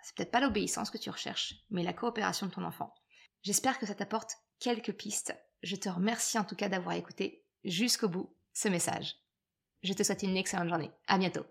C'est 0.06 0.16
peut-être 0.16 0.30
pas 0.30 0.40
l'obéissance 0.40 0.92
que 0.92 1.00
tu 1.00 1.10
recherches, 1.10 1.56
mais 1.72 1.82
la 1.82 1.92
coopération 1.92 2.46
de 2.46 2.52
ton 2.52 2.64
enfant. 2.64 2.94
J'espère 3.42 3.80
que 3.80 3.88
ça 3.88 3.96
t'apporte 3.96 4.38
quelques 4.60 4.94
pistes. 4.94 5.36
Je 5.64 5.76
te 5.76 5.90
remercie 5.90 6.38
en 6.38 6.44
tout 6.44 6.56
cas 6.56 6.70
d'avoir 6.70 6.96
écouté 6.96 7.44
jusqu'au 7.64 8.08
bout 8.08 8.32
ce 8.54 8.68
message. 8.68 9.16
Je 9.82 9.94
te 9.94 10.04
souhaite 10.04 10.22
une 10.22 10.38
excellente 10.38 10.70
journée. 10.70 10.92
À 11.08 11.18
bientôt. 11.18 11.44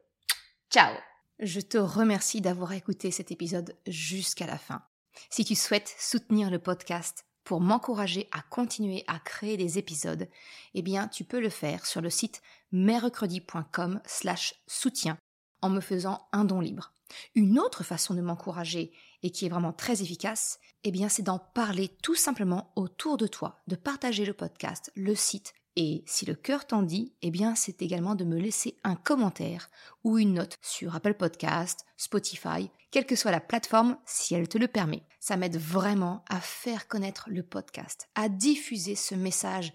Ciao! 0.70 0.96
Je 1.40 1.58
te 1.58 1.78
remercie 1.78 2.40
d'avoir 2.40 2.72
écouté 2.74 3.10
cet 3.10 3.32
épisode 3.32 3.76
jusqu'à 3.88 4.46
la 4.46 4.56
fin. 4.56 4.84
Si 5.30 5.44
tu 5.44 5.56
souhaites 5.56 5.92
soutenir 5.98 6.48
le 6.48 6.60
podcast, 6.60 7.26
pour 7.42 7.60
m'encourager 7.60 8.28
à 8.30 8.40
continuer 8.40 9.02
à 9.08 9.18
créer 9.18 9.56
des 9.56 9.78
épisodes, 9.78 10.28
eh 10.74 10.82
bien, 10.82 11.08
tu 11.08 11.24
peux 11.24 11.40
le 11.40 11.50
faire 11.50 11.86
sur 11.86 12.00
le 12.00 12.08
site 12.08 12.40
mercredi.com 12.70 14.00
slash 14.06 14.54
soutien 14.68 15.18
en 15.60 15.70
me 15.70 15.80
faisant 15.80 16.28
un 16.30 16.44
don 16.44 16.60
libre. 16.60 16.93
Une 17.34 17.58
autre 17.58 17.84
façon 17.84 18.14
de 18.14 18.20
m'encourager 18.20 18.92
et 19.22 19.30
qui 19.30 19.46
est 19.46 19.48
vraiment 19.48 19.72
très 19.72 20.02
efficace, 20.02 20.58
eh 20.84 20.90
bien, 20.90 21.08
c'est 21.08 21.22
d'en 21.22 21.38
parler 21.38 21.88
tout 22.02 22.14
simplement 22.14 22.72
autour 22.76 23.16
de 23.16 23.26
toi, 23.26 23.62
de 23.66 23.76
partager 23.76 24.24
le 24.24 24.34
podcast, 24.34 24.90
le 24.94 25.14
site 25.14 25.54
et 25.76 26.04
si 26.06 26.24
le 26.24 26.34
cœur 26.34 26.66
t'en 26.66 26.82
dit, 26.82 27.12
eh 27.22 27.30
bien, 27.30 27.56
c'est 27.56 27.82
également 27.82 28.14
de 28.14 28.24
me 28.24 28.38
laisser 28.38 28.76
un 28.84 28.94
commentaire 28.94 29.70
ou 30.04 30.18
une 30.18 30.34
note 30.34 30.56
sur 30.62 30.94
Apple 30.94 31.14
Podcast, 31.14 31.84
Spotify, 31.96 32.70
quelle 32.92 33.06
que 33.06 33.16
soit 33.16 33.32
la 33.32 33.40
plateforme, 33.40 33.96
si 34.06 34.34
elle 34.34 34.48
te 34.48 34.58
le 34.58 34.68
permet. 34.68 35.02
Ça 35.18 35.36
m'aide 35.36 35.56
vraiment 35.56 36.24
à 36.28 36.40
faire 36.40 36.86
connaître 36.86 37.28
le 37.28 37.42
podcast, 37.42 38.08
à 38.14 38.28
diffuser 38.28 38.94
ce 38.94 39.16
message 39.16 39.72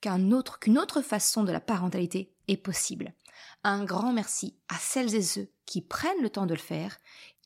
qu'une 0.00 0.78
autre 0.78 1.02
façon 1.02 1.42
de 1.42 1.52
la 1.52 1.60
parentalité 1.60 2.32
est 2.46 2.56
possible. 2.56 3.12
Un 3.64 3.84
grand 3.84 4.12
merci 4.12 4.56
à 4.68 4.76
celles 4.78 5.14
et 5.14 5.22
ceux 5.22 5.48
qui 5.66 5.82
prennent 5.82 6.22
le 6.22 6.30
temps 6.30 6.46
de 6.46 6.54
le 6.54 6.60
faire, 6.60 6.98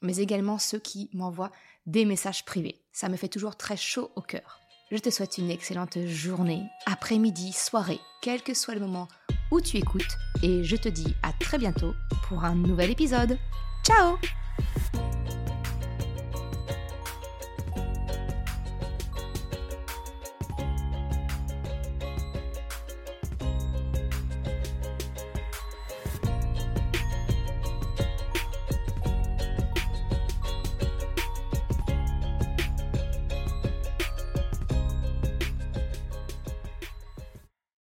mais 0.03 0.17
également 0.19 0.59
ceux 0.59 0.79
qui 0.79 1.11
m'envoient 1.13 1.53
des 1.87 2.05
messages 2.05 2.45
privés. 2.45 2.83
Ça 2.93 3.09
me 3.09 3.17
fait 3.17 3.29
toujours 3.29 3.57
très 3.57 3.77
chaud 3.77 4.11
au 4.17 4.23
cœur. 4.23 4.61
Je 4.91 4.99
te 4.99 5.11
souhaite 5.11 5.39
une 5.39 5.51
excellente 5.51 5.99
journée, 6.07 6.63
après-midi, 6.87 7.53
soirée, 7.53 8.01
quel 8.23 8.43
que 8.43 8.55
soit 8.55 8.75
le 8.75 8.81
moment 8.81 9.09
où 9.51 9.61
tu 9.61 9.77
écoutes, 9.77 10.17
et 10.43 10.63
je 10.65 10.77
te 10.77 10.89
dis 10.89 11.15
à 11.23 11.33
très 11.33 11.59
bientôt 11.59 11.95
pour 12.29 12.45
un 12.45 12.55
nouvel 12.55 12.91
épisode. 12.91 13.39
Ciao 13.85 14.17